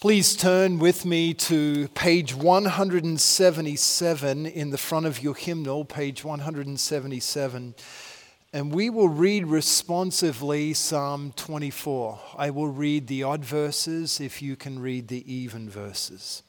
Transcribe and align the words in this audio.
Please 0.00 0.34
turn 0.34 0.78
with 0.78 1.04
me 1.04 1.34
to 1.34 1.86
page 1.88 2.34
177 2.34 4.46
in 4.46 4.70
the 4.70 4.78
front 4.78 5.04
of 5.04 5.22
your 5.22 5.34
hymnal, 5.34 5.84
page 5.84 6.24
177, 6.24 7.74
and 8.54 8.72
we 8.72 8.88
will 8.88 9.10
read 9.10 9.46
responsively 9.46 10.72
Psalm 10.72 11.34
24. 11.36 12.18
I 12.34 12.48
will 12.48 12.68
read 12.68 13.08
the 13.08 13.24
odd 13.24 13.44
verses 13.44 14.22
if 14.22 14.40
you 14.40 14.56
can 14.56 14.78
read 14.78 15.08
the 15.08 15.30
even 15.30 15.68
verses. 15.68 16.42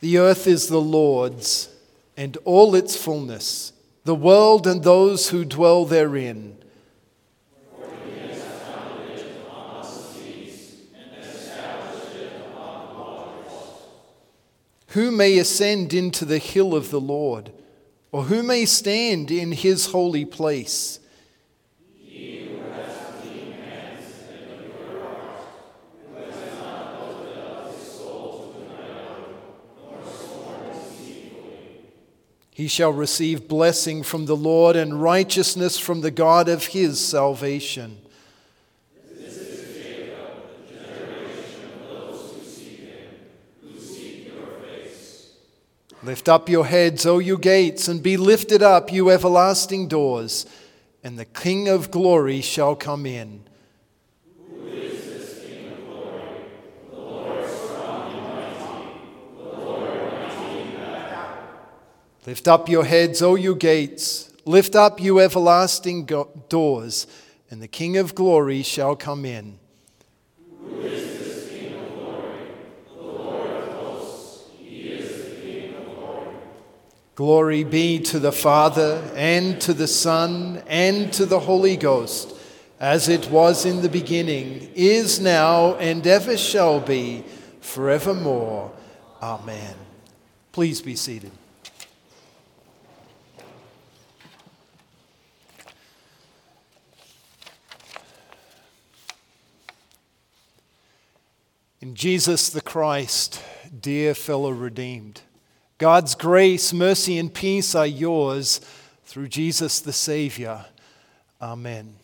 The 0.00 0.18
earth 0.18 0.48
is 0.48 0.66
the 0.66 0.80
Lord's 0.80 1.68
and 2.16 2.36
all 2.38 2.74
its 2.74 2.96
fullness, 2.96 3.72
the 4.02 4.16
world 4.16 4.66
and 4.66 4.82
those 4.82 5.28
who 5.28 5.44
dwell 5.44 5.84
therein. 5.84 6.58
Who 14.92 15.10
may 15.10 15.38
ascend 15.38 15.94
into 15.94 16.26
the 16.26 16.36
hill 16.38 16.74
of 16.74 16.90
the 16.90 17.00
Lord, 17.00 17.50
or 18.10 18.24
who 18.24 18.42
may 18.42 18.66
stand 18.66 19.30
in 19.30 19.52
his 19.52 19.86
holy 19.86 20.26
place? 20.26 20.98
He 32.54 32.68
shall 32.68 32.92
receive 32.92 33.48
blessing 33.48 34.02
from 34.02 34.26
the 34.26 34.36
Lord 34.36 34.76
and 34.76 35.02
righteousness 35.02 35.78
from 35.78 36.02
the 36.02 36.10
God 36.10 36.50
of 36.50 36.66
his 36.66 37.00
salvation. 37.00 37.96
Lift 46.04 46.28
up 46.28 46.48
your 46.48 46.66
heads, 46.66 47.06
O 47.06 47.20
you 47.20 47.38
gates, 47.38 47.86
and 47.86 48.02
be 48.02 48.16
lifted 48.16 48.60
up, 48.60 48.92
you 48.92 49.08
everlasting 49.08 49.86
doors, 49.86 50.46
and 51.04 51.16
the 51.16 51.24
King 51.24 51.68
of 51.68 51.92
glory 51.92 52.40
shall 52.40 52.74
come 52.74 53.06
in. 53.06 53.44
Lift 62.26 62.48
up 62.48 62.68
your 62.68 62.84
heads, 62.84 63.22
O 63.22 63.36
you 63.36 63.54
gates. 63.54 64.32
Lift 64.44 64.74
up, 64.74 65.00
you 65.00 65.20
everlasting 65.20 66.06
go- 66.06 66.30
doors, 66.48 67.06
and 67.48 67.62
the 67.62 67.68
King 67.68 67.96
of 67.96 68.16
glory 68.16 68.62
shall 68.62 68.96
come 68.96 69.24
in. 69.24 69.60
Glory 77.14 77.62
be 77.62 77.98
to 77.98 78.18
the 78.18 78.32
Father, 78.32 79.02
and 79.14 79.60
to 79.60 79.74
the 79.74 79.86
Son, 79.86 80.62
and 80.66 81.12
to 81.12 81.26
the 81.26 81.40
Holy 81.40 81.76
Ghost, 81.76 82.34
as 82.80 83.08
it 83.08 83.30
was 83.30 83.66
in 83.66 83.82
the 83.82 83.88
beginning, 83.88 84.70
is 84.74 85.20
now, 85.20 85.74
and 85.74 86.06
ever 86.06 86.38
shall 86.38 86.80
be, 86.80 87.22
forevermore. 87.60 88.72
Amen. 89.20 89.74
Please 90.52 90.80
be 90.80 90.96
seated. 90.96 91.32
In 101.82 101.94
Jesus 101.94 102.48
the 102.48 102.62
Christ, 102.62 103.42
dear 103.80 104.14
fellow 104.14 104.50
redeemed. 104.50 105.20
God's 105.82 106.14
grace, 106.14 106.72
mercy, 106.72 107.18
and 107.18 107.34
peace 107.34 107.74
are 107.74 107.88
yours 107.88 108.60
through 109.04 109.26
Jesus 109.26 109.80
the 109.80 109.92
Savior. 109.92 110.64
Amen. 111.40 111.94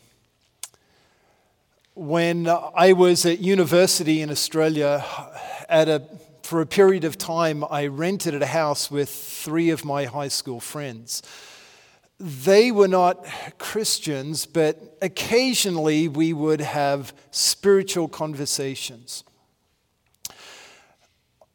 When 1.95 2.49
I 2.49 2.93
was 2.95 3.25
at 3.25 3.39
university 3.39 4.21
in 4.21 4.31
Australia, 4.31 5.05
at 5.69 5.89
a, 5.89 6.03
for 6.43 6.61
a 6.61 6.67
period 6.67 7.05
of 7.05 7.19
time, 7.19 7.65
I 7.71 7.87
rented 7.87 8.43
a 8.43 8.47
house 8.47 8.91
with 8.91 9.09
three 9.09 9.71
of 9.71 9.85
my 9.85 10.07
high 10.07 10.27
school 10.27 10.59
friends. 10.59 11.23
They 12.19 12.73
were 12.73 12.89
not 12.89 13.25
Christians, 13.59 14.45
but 14.45 14.99
occasionally 15.01 16.09
we 16.09 16.33
would 16.33 16.63
have 16.63 17.13
spiritual 17.31 18.09
conversations 18.09 19.23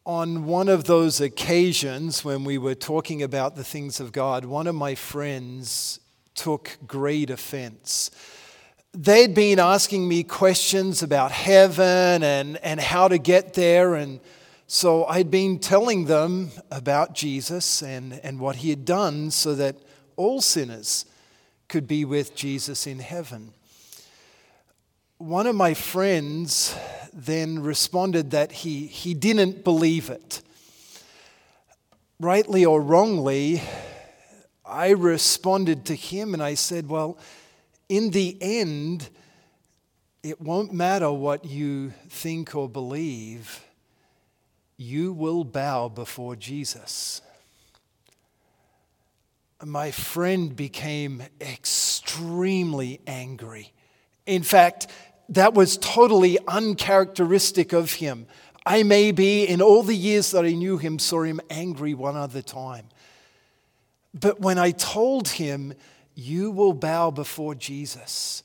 on 0.06 0.46
one 0.46 0.68
of 0.68 0.84
those 0.84 1.22
occasions 1.22 2.26
when 2.26 2.44
we 2.44 2.58
were 2.58 2.76
talking 2.76 3.24
about 3.24 3.56
the 3.56 3.64
things 3.64 4.00
of 4.02 4.12
God, 4.12 4.44
one 4.44 4.68
of 4.68 4.76
my 4.76 4.96
friends 4.96 6.00
took 6.36 6.78
great 6.86 7.30
offense. 7.30 8.12
They'd 8.94 9.34
been 9.34 9.60
asking 9.60 10.08
me 10.08 10.24
questions 10.24 11.02
about 11.04 11.32
heaven 11.32 12.22
and, 12.22 12.58
and 12.58 12.82
how 12.82 13.08
to 13.08 13.18
get 13.18 13.54
there. 13.54 13.96
And 13.96 14.20
so 14.68 15.06
I'd 15.06 15.32
been 15.32 15.58
telling 15.58 16.06
them 16.06 16.52
about 16.70 17.16
Jesus 17.16 17.82
and, 17.82 18.20
and 18.24 18.40
what 18.40 18.58
he 18.58 18.72
had 18.72 18.84
done 18.84 19.32
so 19.32 19.56
that 19.56 19.78
all 20.18 20.42
sinners 20.42 21.06
could 21.70 21.88
be 21.88 22.04
with 22.04 22.36
Jesus 22.36 22.86
in 22.86 23.00
heaven. 23.00 23.54
One 25.18 25.48
of 25.48 25.56
my 25.56 25.74
friends 25.74 26.76
then 27.14 27.62
responded 27.62 28.32
that 28.32 28.52
he, 28.52 28.88
he 28.88 29.14
didn't 29.14 29.64
believe 29.64 30.10
it. 30.10 30.42
Rightly 32.20 32.66
or 32.66 32.82
wrongly, 32.82 33.62
I 34.66 34.92
responded 34.92 35.86
to 35.86 35.96
him 35.96 36.34
and 36.34 36.42
I 36.42 36.56
said, 36.56 36.90
Well, 36.90 37.18
in 37.90 38.12
the 38.12 38.38
end, 38.42 39.10
it 40.24 40.42
won't 40.42 40.74
matter 40.74 41.12
what 41.12 41.46
you 41.46 41.94
think 42.10 42.56
or 42.56 42.70
believe, 42.70 43.64
you 44.78 45.14
will 45.14 45.44
bow 45.44 45.90
before 45.90 46.36
Jesus. 46.36 47.22
My 49.64 49.92
friend 49.92 50.56
became 50.56 51.24
extremely 51.40 53.00
angry. 53.06 53.72
In 54.26 54.44
fact, 54.44 54.88
that 55.30 55.54
was 55.54 55.78
totally 55.78 56.38
uncharacteristic 56.48 57.74
of 57.74 57.94
him. 57.94 58.28
I 58.66 58.84
may 58.84 59.12
be, 59.12 59.44
in 59.44 59.62
all 59.62 59.84
the 59.84 59.96
years 59.96 60.32
that 60.32 60.46
I 60.46 60.54
knew 60.54 60.78
him, 60.78 61.00
saw 61.00 61.24
him 61.24 61.42
angry 61.50 61.94
one 61.94 62.16
other 62.16 62.42
time. 62.42 62.86
But 64.14 64.40
when 64.40 64.58
I 64.58 64.72
told 64.72 65.28
him, 65.28 65.74
You 66.16 66.52
will 66.52 66.74
bow 66.74 67.12
before 67.12 67.56
Jesus, 67.56 68.44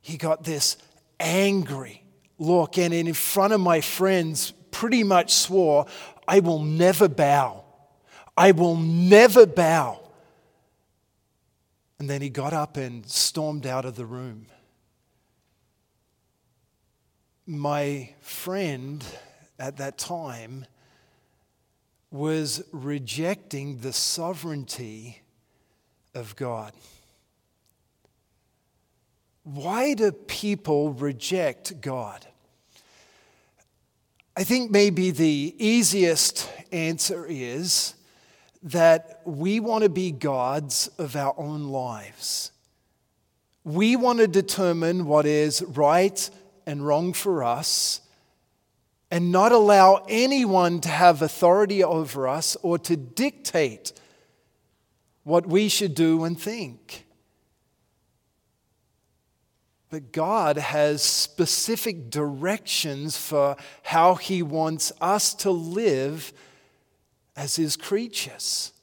he 0.00 0.16
got 0.16 0.44
this 0.44 0.76
angry 1.18 2.04
look 2.38 2.78
and 2.78 2.94
in 2.94 3.12
front 3.14 3.52
of 3.52 3.60
my 3.60 3.80
friends 3.80 4.52
pretty 4.70 5.02
much 5.02 5.34
swore, 5.34 5.86
I 6.26 6.40
will 6.40 6.62
never 6.62 7.08
bow. 7.08 7.64
I 8.36 8.52
will 8.52 8.76
never 8.76 9.46
bow. 9.46 10.00
And 11.98 12.08
then 12.08 12.22
he 12.22 12.30
got 12.30 12.52
up 12.52 12.76
and 12.76 13.04
stormed 13.08 13.66
out 13.66 13.84
of 13.84 13.96
the 13.96 14.06
room 14.06 14.46
my 17.48 18.10
friend 18.20 19.02
at 19.58 19.78
that 19.78 19.96
time 19.96 20.66
was 22.10 22.62
rejecting 22.72 23.78
the 23.78 23.92
sovereignty 23.92 25.22
of 26.14 26.36
God. 26.36 26.74
Why 29.44 29.94
do 29.94 30.12
people 30.12 30.92
reject 30.92 31.80
God? 31.80 32.26
I 34.36 34.44
think 34.44 34.70
maybe 34.70 35.10
the 35.10 35.54
easiest 35.58 36.50
answer 36.70 37.24
is 37.26 37.94
that 38.62 39.22
we 39.24 39.58
want 39.58 39.84
to 39.84 39.90
be 39.90 40.10
gods 40.10 40.90
of 40.98 41.16
our 41.16 41.34
own 41.38 41.68
lives. 41.68 42.52
We 43.64 43.96
want 43.96 44.18
to 44.18 44.28
determine 44.28 45.06
what 45.06 45.24
is 45.24 45.62
right 45.62 46.28
and 46.68 46.86
wrong 46.86 47.14
for 47.14 47.42
us 47.42 48.02
and 49.10 49.32
not 49.32 49.52
allow 49.52 50.04
anyone 50.06 50.80
to 50.80 50.90
have 50.90 51.22
authority 51.22 51.82
over 51.82 52.28
us 52.28 52.58
or 52.62 52.78
to 52.78 52.94
dictate 52.94 53.94
what 55.24 55.46
we 55.46 55.70
should 55.70 55.94
do 55.94 56.24
and 56.24 56.38
think. 56.38 57.06
But 59.88 60.12
God 60.12 60.58
has 60.58 61.02
specific 61.02 62.10
directions 62.10 63.16
for 63.16 63.56
how 63.82 64.16
He 64.16 64.42
wants 64.42 64.92
us 65.00 65.32
to 65.36 65.50
live 65.50 66.34
as 67.34 67.56
His 67.56 67.76
creatures. 67.76 68.74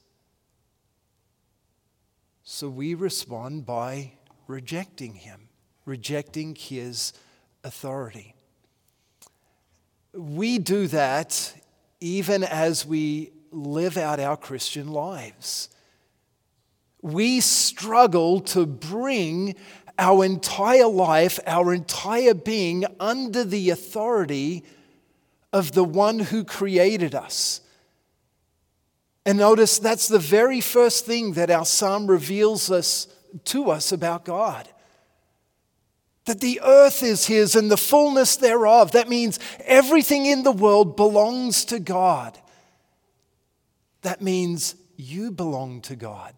So 2.43 2.67
we 2.67 2.95
respond 2.95 3.67
by 3.67 4.13
rejecting 4.47 5.13
Him, 5.13 5.49
rejecting 5.85 6.55
His 6.55 7.13
authority. 7.65 8.35
We 10.13 10.59
do 10.59 10.87
that 10.87 11.53
even 11.99 12.43
as 12.43 12.85
we 12.85 13.31
live 13.51 13.97
out 13.97 14.19
our 14.19 14.37
Christian 14.37 14.87
lives. 14.91 15.69
We 17.01 17.41
struggle 17.41 18.41
to 18.41 18.65
bring 18.65 19.55
our 19.97 20.23
entire 20.23 20.87
life, 20.87 21.39
our 21.47 21.73
entire 21.73 22.33
being 22.33 22.85
under 22.99 23.43
the 23.43 23.69
authority 23.69 24.63
of 25.51 25.71
the 25.71 25.83
one 25.83 26.19
who 26.19 26.43
created 26.43 27.15
us. 27.15 27.61
And 29.25 29.37
notice 29.39 29.79
that's 29.79 30.07
the 30.07 30.19
very 30.19 30.61
first 30.61 31.05
thing 31.05 31.33
that 31.33 31.49
our 31.49 31.65
psalm 31.65 32.07
reveals 32.07 32.69
us 32.69 33.07
to 33.45 33.71
us 33.71 33.91
about 33.91 34.25
God. 34.25 34.69
That 36.25 36.41
the 36.41 36.59
earth 36.63 37.03
is 37.03 37.27
his 37.27 37.55
and 37.55 37.69
the 37.69 37.77
fullness 37.77 38.35
thereof. 38.35 38.91
That 38.91 39.07
means 39.07 39.39
everything 39.63 40.25
in 40.25 40.43
the 40.43 40.51
world 40.51 40.95
belongs 40.95 41.65
to 41.65 41.79
God. 41.79 42.37
That 44.01 44.21
means 44.21 44.75
you 44.97 45.31
belong 45.31 45.81
to 45.81 45.95
God. 45.95 46.33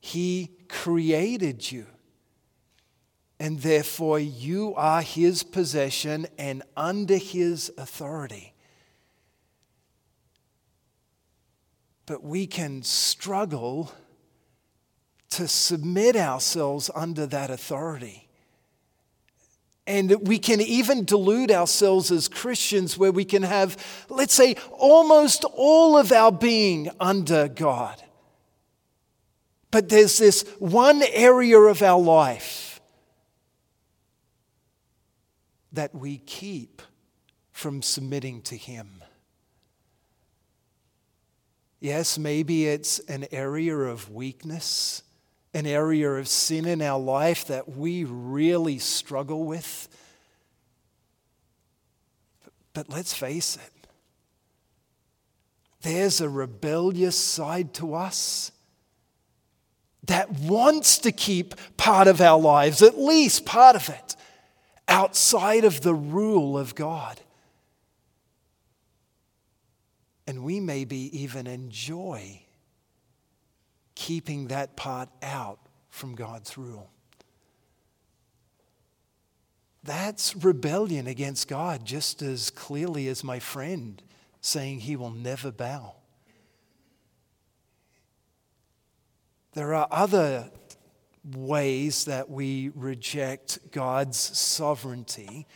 He 0.00 0.50
created 0.68 1.70
you. 1.70 1.86
And 3.40 3.60
therefore, 3.60 4.18
you 4.18 4.74
are 4.76 5.02
his 5.02 5.42
possession 5.42 6.26
and 6.38 6.62
under 6.76 7.16
his 7.16 7.72
authority. 7.76 8.54
But 12.06 12.22
we 12.22 12.46
can 12.46 12.82
struggle 12.82 13.92
to 15.34 15.48
submit 15.48 16.16
ourselves 16.16 16.90
under 16.94 17.26
that 17.26 17.50
authority. 17.50 18.28
And 19.86 20.26
we 20.26 20.38
can 20.38 20.60
even 20.60 21.04
delude 21.04 21.50
ourselves 21.50 22.10
as 22.10 22.28
Christians 22.28 22.96
where 22.96 23.12
we 23.12 23.24
can 23.24 23.42
have, 23.42 23.76
let's 24.08 24.32
say, 24.32 24.56
almost 24.70 25.44
all 25.54 25.98
of 25.98 26.10
our 26.10 26.32
being 26.32 26.90
under 26.98 27.48
God. 27.48 28.02
But 29.70 29.88
there's 29.88 30.18
this 30.18 30.42
one 30.58 31.02
area 31.02 31.58
of 31.58 31.82
our 31.82 32.00
life 32.00 32.80
that 35.72 35.94
we 35.94 36.18
keep 36.18 36.80
from 37.50 37.82
submitting 37.82 38.40
to 38.42 38.56
Him. 38.56 39.02
Yes, 41.80 42.16
maybe 42.16 42.66
it's 42.66 43.00
an 43.00 43.26
area 43.30 43.76
of 43.76 44.10
weakness, 44.10 45.02
an 45.54 45.66
area 45.66 46.10
of 46.10 46.26
sin 46.26 46.66
in 46.66 46.82
our 46.82 46.98
life 46.98 47.46
that 47.46 47.76
we 47.76 48.04
really 48.04 48.78
struggle 48.78 49.44
with. 49.44 49.88
But 52.72 52.90
let's 52.90 53.14
face 53.14 53.56
it, 53.56 53.88
there's 55.82 56.20
a 56.20 56.28
rebellious 56.28 57.16
side 57.16 57.72
to 57.74 57.94
us 57.94 58.50
that 60.06 60.30
wants 60.32 60.98
to 60.98 61.12
keep 61.12 61.54
part 61.76 62.08
of 62.08 62.20
our 62.20 62.38
lives, 62.38 62.82
at 62.82 62.98
least 62.98 63.46
part 63.46 63.76
of 63.76 63.88
it, 63.88 64.16
outside 64.88 65.64
of 65.64 65.82
the 65.82 65.94
rule 65.94 66.58
of 66.58 66.74
God. 66.74 67.20
And 70.26 70.42
we 70.42 70.58
maybe 70.58 71.22
even 71.22 71.46
enjoy 71.46 72.43
keeping 73.94 74.48
that 74.48 74.76
part 74.76 75.08
out 75.22 75.58
from 75.90 76.14
God's 76.14 76.58
rule. 76.58 76.90
That's 79.84 80.34
rebellion 80.34 81.06
against 81.06 81.46
God, 81.46 81.84
just 81.84 82.22
as 82.22 82.50
clearly 82.50 83.06
as 83.08 83.22
my 83.22 83.38
friend 83.38 84.02
saying 84.40 84.80
he 84.80 84.96
will 84.96 85.10
never 85.10 85.52
bow. 85.52 85.94
There 89.52 89.74
are 89.74 89.86
other 89.90 90.50
ways 91.36 92.06
that 92.06 92.28
we 92.28 92.70
reject 92.74 93.70
God's 93.70 94.18
sovereignty. 94.18 95.46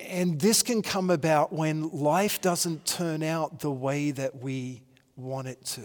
And 0.00 0.40
this 0.40 0.62
can 0.62 0.82
come 0.82 1.10
about 1.10 1.52
when 1.52 1.90
life 1.90 2.40
doesn't 2.40 2.86
turn 2.86 3.22
out 3.22 3.60
the 3.60 3.70
way 3.70 4.10
that 4.12 4.40
we 4.40 4.82
want 5.16 5.48
it 5.48 5.64
to. 5.66 5.82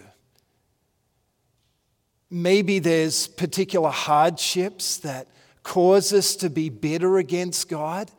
Maybe 2.33 2.79
there's 2.79 3.27
particular 3.27 3.89
hardships 3.89 4.97
that 4.99 5.27
cause 5.63 6.13
us 6.13 6.37
to 6.37 6.49
be 6.49 6.69
bitter 6.69 7.17
against 7.17 7.67
God, 7.67 8.09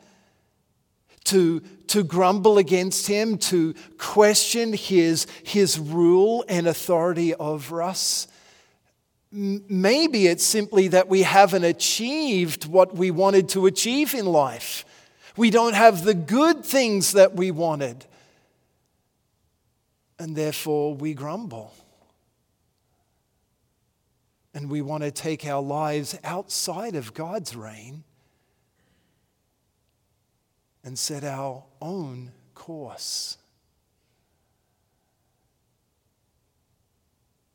to, 1.25 1.61
to 1.87 2.03
grumble 2.03 2.59
against 2.59 3.07
Him, 3.07 3.39
to 3.39 3.73
question 3.97 4.73
His, 4.73 5.25
his 5.43 5.79
rule 5.79 6.45
and 6.47 6.67
authority 6.67 7.33
over 7.33 7.81
us. 7.81 8.27
Maybe 9.31 10.27
it's 10.27 10.43
simply 10.43 10.89
that 10.89 11.09
we 11.09 11.23
haven't 11.23 11.63
achieved 11.63 12.67
what 12.67 12.95
we 12.95 13.09
wanted 13.09 13.49
to 13.49 13.65
achieve 13.65 14.13
in 14.13 14.27
life. 14.27 14.85
We 15.35 15.49
don't 15.49 15.73
have 15.73 16.03
the 16.03 16.13
good 16.13 16.63
things 16.63 17.13
that 17.13 17.33
we 17.33 17.49
wanted. 17.49 18.05
And 20.19 20.35
therefore 20.35 20.93
we 20.93 21.15
grumble. 21.15 21.73
And 24.53 24.69
we 24.69 24.81
want 24.81 25.03
to 25.03 25.11
take 25.11 25.45
our 25.45 25.61
lives 25.61 26.17
outside 26.23 26.95
of 26.95 27.13
God's 27.13 27.55
reign 27.55 28.03
and 30.83 30.97
set 30.97 31.23
our 31.23 31.63
own 31.81 32.31
course. 32.53 33.37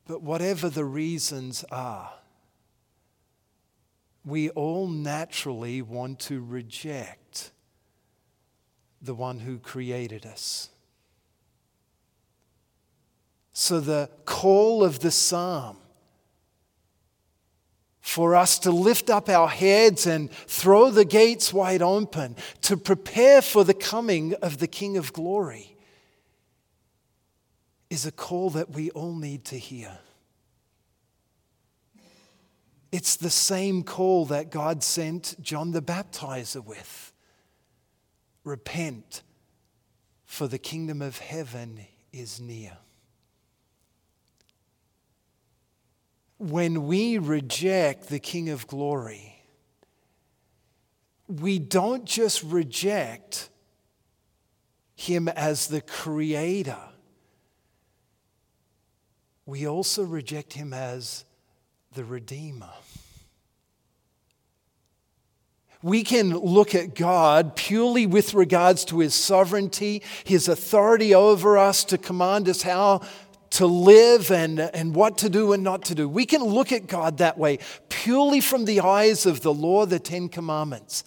But 0.06 0.22
whatever 0.22 0.70
the 0.70 0.86
reasons 0.86 1.64
are, 1.70 2.14
we 4.24 4.48
all 4.50 4.88
naturally 4.88 5.82
want 5.82 6.18
to 6.20 6.40
reject 6.42 7.50
the 9.00 9.14
one 9.14 9.40
who 9.40 9.58
created 9.58 10.26
us. 10.26 10.70
So, 13.52 13.80
the 13.80 14.10
call 14.24 14.84
of 14.84 15.00
the 15.00 15.10
psalm 15.10 15.78
for 18.08 18.34
us 18.34 18.58
to 18.58 18.70
lift 18.70 19.10
up 19.10 19.28
our 19.28 19.48
heads 19.48 20.06
and 20.06 20.30
throw 20.30 20.90
the 20.90 21.04
gates 21.04 21.52
wide 21.52 21.82
open, 21.82 22.34
to 22.62 22.74
prepare 22.74 23.42
for 23.42 23.64
the 23.64 23.74
coming 23.74 24.32
of 24.40 24.56
the 24.56 24.66
King 24.66 24.96
of 24.96 25.12
glory 25.12 25.76
is 27.90 28.06
a 28.06 28.10
call 28.10 28.48
that 28.48 28.70
we 28.70 28.88
all 28.92 29.14
need 29.14 29.44
to 29.44 29.58
hear. 29.58 29.98
It's 32.90 33.16
the 33.16 33.28
same 33.28 33.82
call 33.82 34.24
that 34.26 34.50
God 34.50 34.82
sent 34.82 35.36
John 35.42 35.72
the 35.72 35.82
Baptizer 35.82 36.64
with 36.64 37.12
repent, 38.42 39.22
for 40.24 40.48
the 40.48 40.58
kingdom 40.58 41.02
of 41.02 41.18
heaven 41.18 41.80
is 42.10 42.40
near. 42.40 42.78
When 46.38 46.86
we 46.86 47.18
reject 47.18 48.08
the 48.08 48.18
King 48.18 48.48
of 48.48 48.66
glory, 48.66 49.42
we 51.26 51.58
don't 51.58 52.04
just 52.04 52.42
reject 52.42 53.50
him 54.94 55.28
as 55.28 55.66
the 55.66 55.80
creator 55.80 56.78
we 59.48 59.66
also 59.66 60.02
reject 60.02 60.52
him 60.52 60.74
as 60.74 61.24
the 61.94 62.04
Redeemer. 62.04 62.68
We 65.80 66.04
can 66.04 66.36
look 66.36 66.74
at 66.74 66.94
God 66.94 67.56
purely 67.56 68.06
with 68.06 68.34
regards 68.34 68.84
to 68.86 68.98
his 68.98 69.14
sovereignty, 69.14 70.02
his 70.24 70.48
authority 70.48 71.14
over 71.14 71.56
us 71.56 71.82
to 71.84 71.96
command 71.96 72.46
us 72.46 72.60
how 72.60 73.00
to 73.58 73.66
live 73.66 74.30
and, 74.30 74.60
and 74.60 74.94
what 74.94 75.18
to 75.18 75.28
do 75.28 75.52
and 75.52 75.64
not 75.64 75.84
to 75.86 75.94
do. 75.94 76.08
We 76.08 76.26
can 76.26 76.44
look 76.44 76.70
at 76.70 76.86
God 76.86 77.18
that 77.18 77.36
way, 77.36 77.58
purely 77.88 78.40
from 78.40 78.66
the 78.66 78.80
eyes 78.80 79.26
of 79.26 79.40
the 79.40 79.52
law, 79.52 79.84
the 79.84 79.98
Ten 79.98 80.28
Commandments. 80.28 81.02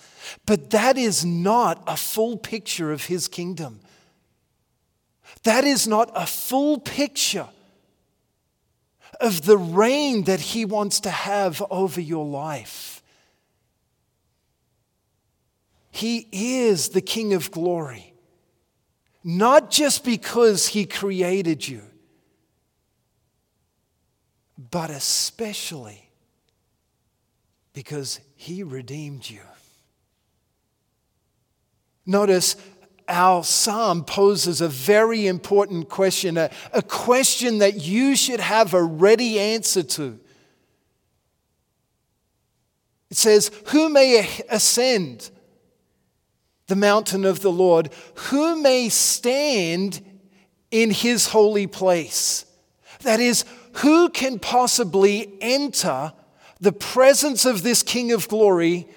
But 0.46 0.70
that 0.72 0.98
is 0.98 1.24
not 1.24 1.82
a 1.88 1.96
full 1.96 2.36
picture 2.38 2.92
of 2.92 3.06
his 3.06 3.30
kingdom. 3.30 3.80
That 5.44 5.64
is 5.64 5.88
not 5.88 6.12
a 6.14 6.26
full 6.26 6.78
picture 6.80 7.48
of 9.22 9.44
the 9.44 9.58
reign 9.58 10.24
that 10.24 10.42
He 10.42 10.66
wants 10.66 11.00
to 11.02 11.10
have 11.10 11.64
over 11.70 12.02
your 12.02 12.26
life. 12.26 13.02
He 15.90 16.28
is 16.32 16.90
the 16.90 17.02
King 17.02 17.34
of 17.34 17.50
glory, 17.50 18.14
not 19.24 19.72
just 19.72 20.04
because 20.04 20.68
He 20.68 20.86
created 20.86 21.66
you, 21.66 21.84
but 24.70 24.90
especially 24.90 26.10
because 27.74 28.20
He 28.36 28.64
redeemed 28.64 29.30
you. 29.30 29.42
Notice 32.06 32.56
our 33.08 33.44
psalm 33.44 34.04
poses 34.06 34.62
a 34.62 34.68
very 34.68 35.28
important 35.28 35.90
question, 35.90 36.38
a, 36.38 36.50
a 36.74 36.82
question 36.82 37.60
that 37.60 37.82
you 37.82 38.16
should 38.16 38.40
have 38.40 38.74
a 38.74 38.84
ready 38.84 39.40
answer 39.40 39.84
to. 39.84 40.20
It 43.10 43.18
says, 43.18 43.52
Who 43.68 43.90
may 43.90 44.28
ascend 44.50 45.30
the 46.68 46.76
mountain 46.76 47.26
of 47.26 47.42
the 47.42 47.52
Lord? 47.52 47.92
Who 48.16 48.62
may 48.62 48.88
stand 48.90 50.02
in 50.72 50.90
his 50.92 51.28
holy 51.28 51.68
place? 51.68 52.46
That 53.02 53.20
is, 53.20 53.44
who 53.76 54.10
can 54.10 54.40
possibly 54.40 55.34
enter 55.42 56.14
the 56.60 56.72
presence 56.72 57.46
of 57.46 57.64
this 57.64 57.84
King 57.84 58.12
of 58.12 58.28
glory, 58.28 58.88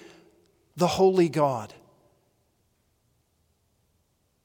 the 0.76 0.86
holy 0.86 1.28
God? 1.28 1.72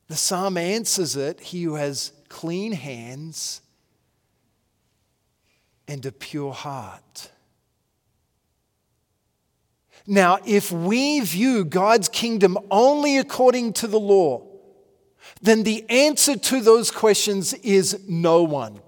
The 0.07 0.15
psalm 0.15 0.57
answers 0.57 1.15
it 1.15 1.39
He 1.39 1.63
who 1.63 1.75
has 1.75 2.11
clean 2.29 2.73
hands 2.73 3.61
and 5.87 6.05
a 6.05 6.11
pure 6.11 6.53
heart. 6.53 7.31
Now, 10.05 10.39
if 10.45 10.71
we 10.71 11.19
view 11.19 11.63
God's 11.65 12.09
kingdom 12.09 12.57
only 12.71 13.17
according 13.17 13.73
to 13.73 13.87
the 13.87 13.99
law, 13.99 14.43
then 15.41 15.63
the 15.63 15.85
answer 15.89 16.35
to 16.35 16.61
those 16.61 16.89
questions 16.89 17.53
is 17.53 17.99
no 18.07 18.43
one. 18.43 18.79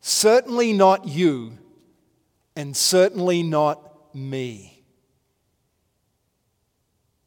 Certainly 0.00 0.72
not 0.72 1.06
you, 1.06 1.58
and 2.56 2.76
certainly 2.76 3.42
not 3.42 4.14
me 4.14 4.78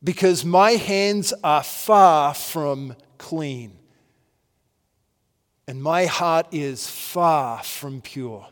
because 0.04 0.44
my 0.44 0.72
hands 0.72 1.34
are 1.44 1.64
far 1.64 2.34
from 2.34 2.96
clean, 3.18 3.78
and 5.68 5.82
my 5.82 6.06
heart 6.06 6.48
is 6.52 6.88
far 6.88 7.62
from 7.64 8.02
pure. 8.02 8.48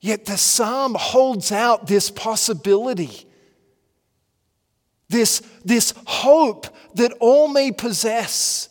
Yet 0.00 0.24
the 0.24 0.36
psalm 0.36 0.96
holds 0.98 1.52
out 1.52 1.86
this 1.86 2.10
possibility, 2.10 3.26
this, 5.08 5.42
this 5.64 5.94
hope 6.06 6.66
that 6.94 7.12
all 7.20 7.48
may 7.48 7.70
possess. 7.70 8.68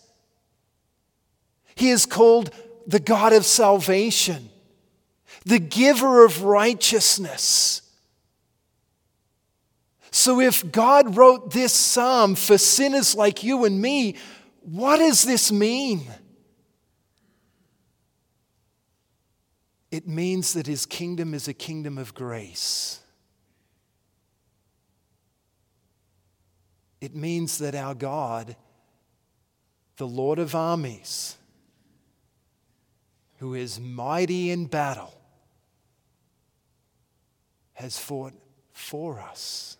He 1.81 1.89
is 1.89 2.05
called 2.05 2.51
the 2.87 2.99
God 2.99 3.33
of 3.33 3.45
salvation, 3.45 4.49
the 5.45 5.59
giver 5.59 6.23
of 6.23 6.43
righteousness 6.43 7.81
so, 10.11 10.41
if 10.41 10.69
God 10.69 11.15
wrote 11.15 11.51
this 11.51 11.71
psalm 11.71 12.35
for 12.35 12.57
sinners 12.57 13.15
like 13.15 13.43
you 13.43 13.63
and 13.63 13.81
me, 13.81 14.17
what 14.59 14.97
does 14.97 15.23
this 15.23 15.53
mean? 15.53 16.05
It 19.89 20.07
means 20.07 20.53
that 20.53 20.67
his 20.67 20.85
kingdom 20.85 21.33
is 21.33 21.47
a 21.47 21.53
kingdom 21.53 21.97
of 21.97 22.13
grace. 22.13 22.99
It 26.99 27.15
means 27.15 27.57
that 27.59 27.73
our 27.73 27.95
God, 27.95 28.57
the 29.95 30.07
Lord 30.07 30.39
of 30.39 30.55
armies, 30.55 31.37
who 33.41 33.55
is 33.55 33.79
mighty 33.79 34.51
in 34.51 34.67
battle, 34.67 35.19
has 37.73 37.97
fought 37.97 38.35
for 38.71 39.19
us. 39.19 39.77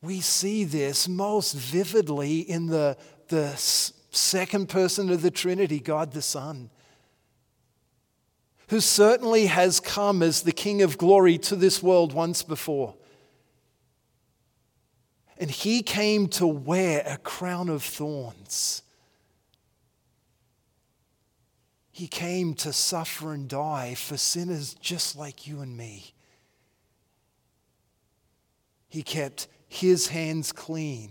We 0.00 0.20
see 0.20 0.62
this 0.62 1.08
most 1.08 1.54
vividly 1.54 2.38
in 2.38 2.66
the, 2.66 2.96
the 3.26 3.52
second 3.56 4.68
person 4.68 5.10
of 5.10 5.22
the 5.22 5.32
Trinity, 5.32 5.80
God 5.80 6.12
the 6.12 6.22
Son, 6.22 6.70
who 8.68 8.78
certainly 8.78 9.46
has 9.46 9.80
come 9.80 10.22
as 10.22 10.42
the 10.42 10.52
King 10.52 10.82
of 10.82 10.98
glory 10.98 11.36
to 11.38 11.56
this 11.56 11.82
world 11.82 12.12
once 12.12 12.44
before. 12.44 12.94
And 15.36 15.50
he 15.50 15.82
came 15.82 16.28
to 16.28 16.46
wear 16.46 17.02
a 17.04 17.16
crown 17.16 17.68
of 17.68 17.82
thorns. 17.82 18.82
He 21.92 22.08
came 22.08 22.54
to 22.54 22.72
suffer 22.72 23.34
and 23.34 23.46
die 23.48 23.94
for 23.94 24.16
sinners 24.16 24.74
just 24.80 25.14
like 25.14 25.46
you 25.46 25.60
and 25.60 25.76
me. 25.76 26.14
He 28.88 29.02
kept 29.02 29.46
his 29.68 30.08
hands 30.08 30.52
clean 30.52 31.10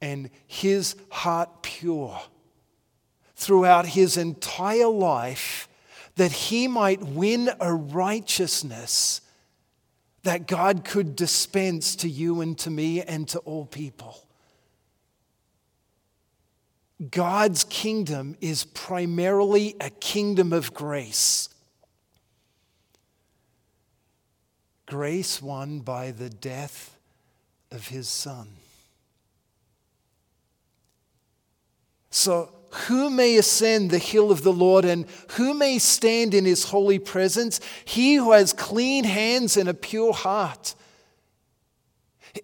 and 0.00 0.30
his 0.46 0.96
heart 1.10 1.62
pure 1.62 2.20
throughout 3.36 3.86
his 3.86 4.16
entire 4.16 4.88
life 4.88 5.68
that 6.16 6.32
he 6.32 6.68
might 6.68 7.02
win 7.02 7.50
a 7.60 7.74
righteousness 7.74 9.20
that 10.22 10.46
God 10.46 10.84
could 10.84 11.16
dispense 11.16 11.96
to 11.96 12.08
you 12.08 12.40
and 12.40 12.58
to 12.58 12.70
me 12.70 13.02
and 13.02 13.28
to 13.28 13.38
all 13.40 13.66
people. 13.66 14.26
God's 17.10 17.64
kingdom 17.64 18.36
is 18.40 18.64
primarily 18.64 19.76
a 19.80 19.90
kingdom 19.90 20.52
of 20.52 20.72
grace. 20.72 21.48
grace 24.86 25.42
won 25.42 25.80
by 25.80 26.10
the 26.10 26.30
death 26.30 26.96
of 27.70 27.88
his 27.88 28.08
son. 28.08 28.48
So, 32.10 32.52
who 32.86 33.08
may 33.08 33.36
ascend 33.36 33.90
the 33.90 33.98
hill 33.98 34.30
of 34.30 34.42
the 34.42 34.52
Lord 34.52 34.84
and 34.84 35.06
who 35.32 35.54
may 35.54 35.78
stand 35.78 36.34
in 36.34 36.44
his 36.44 36.64
holy 36.64 36.98
presence? 36.98 37.60
He 37.84 38.16
who 38.16 38.32
has 38.32 38.52
clean 38.52 39.04
hands 39.04 39.56
and 39.56 39.68
a 39.68 39.74
pure 39.74 40.12
heart. 40.12 40.74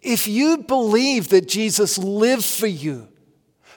If 0.02 0.28
you 0.28 0.58
believe 0.58 1.28
that 1.28 1.48
Jesus 1.48 1.98
lived 1.98 2.44
for 2.44 2.68
you, 2.68 3.08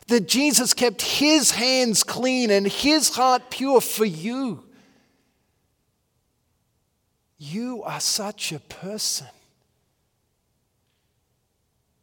that 0.08 0.28
Jesus 0.28 0.74
kept 0.74 1.02
his 1.02 1.52
hands 1.52 2.04
clean 2.04 2.52
and 2.52 2.68
his 2.68 3.10
heart 3.16 3.50
pure 3.50 3.82
for 3.82 4.06
you, 4.06 4.64
you 7.38 7.84
are 7.84 8.00
such 8.00 8.52
a 8.52 8.60
person. 8.60 9.28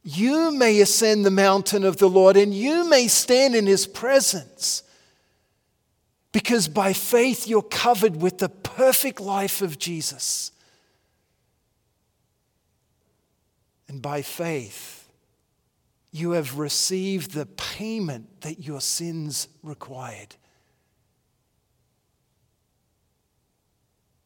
You 0.02 0.50
may 0.50 0.80
ascend 0.80 1.24
the 1.24 1.30
mountain 1.30 1.84
of 1.84 1.98
the 1.98 2.08
Lord 2.08 2.36
and 2.36 2.54
you 2.54 2.88
may 2.88 3.06
stand 3.08 3.54
in 3.54 3.66
his 3.66 3.86
presence. 3.86 4.82
Because 6.32 6.68
by 6.68 6.92
faith 6.92 7.46
you're 7.46 7.62
covered 7.62 8.16
with 8.16 8.38
the 8.38 8.48
perfect 8.48 9.20
life 9.20 9.62
of 9.62 9.78
Jesus. 9.78 10.52
And 13.88 14.00
by 14.00 14.22
faith, 14.22 14.99
you 16.12 16.32
have 16.32 16.58
received 16.58 17.32
the 17.32 17.46
payment 17.46 18.40
that 18.40 18.60
your 18.60 18.80
sins 18.80 19.48
required. 19.62 20.36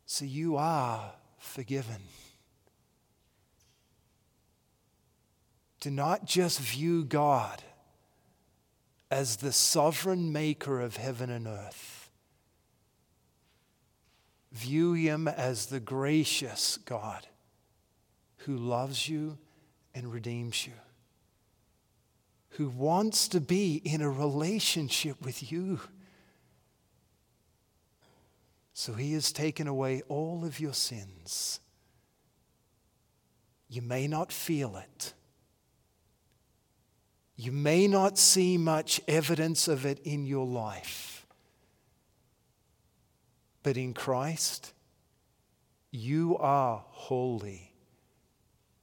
So 0.06 0.24
you 0.24 0.56
are 0.56 1.12
forgiven. 1.38 2.02
Do 5.80 5.90
not 5.90 6.24
just 6.24 6.60
view 6.60 7.04
God 7.04 7.62
as 9.10 9.36
the 9.36 9.52
sovereign 9.52 10.32
maker 10.32 10.80
of 10.80 10.96
heaven 10.96 11.30
and 11.30 11.46
earth. 11.46 12.10
View 14.52 14.94
him 14.94 15.28
as 15.28 15.66
the 15.66 15.80
gracious 15.80 16.78
God 16.78 17.26
who 18.38 18.56
loves 18.56 19.08
you 19.08 19.36
and 19.94 20.12
redeems 20.12 20.66
you, 20.66 20.72
who 22.56 22.68
wants 22.68 23.26
to 23.28 23.40
be 23.40 23.80
in 23.84 24.00
a 24.00 24.10
relationship 24.10 25.20
with 25.24 25.50
you. 25.50 25.80
So 28.72 28.92
he 28.92 29.12
has 29.14 29.32
taken 29.32 29.66
away 29.66 30.02
all 30.08 30.44
of 30.44 30.60
your 30.60 30.72
sins. 30.72 31.58
You 33.68 33.82
may 33.82 34.06
not 34.06 34.30
feel 34.30 34.76
it. 34.76 35.14
You 37.36 37.50
may 37.50 37.88
not 37.88 38.18
see 38.18 38.56
much 38.56 39.00
evidence 39.08 39.66
of 39.66 39.84
it 39.84 39.98
in 40.04 40.24
your 40.24 40.46
life. 40.46 41.26
But 43.64 43.76
in 43.76 43.94
Christ, 43.94 44.72
you 45.90 46.36
are 46.38 46.84
holy. 46.88 47.72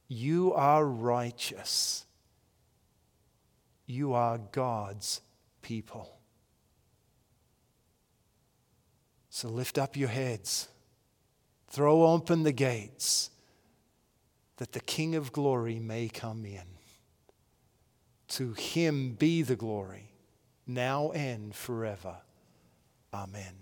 You 0.08 0.52
are 0.52 0.84
righteous. 0.84 2.04
You 3.86 4.12
are 4.12 4.38
God's 4.38 5.20
people. 5.60 6.18
So 9.30 9.48
lift 9.48 9.78
up 9.78 9.96
your 9.96 10.08
heads, 10.08 10.68
Throw 11.68 12.02
open 12.02 12.42
the 12.42 12.52
gates 12.52 13.30
that 14.58 14.72
the 14.72 14.80
King 14.80 15.14
of 15.14 15.32
glory 15.32 15.78
may 15.78 16.08
come 16.08 16.44
in. 16.44 16.66
To 18.28 18.52
him 18.52 19.14
be 19.14 19.40
the 19.42 19.56
glory, 19.56 20.12
now 20.66 21.12
and 21.12 21.54
forever. 21.54 22.16
Amen. 23.12 23.54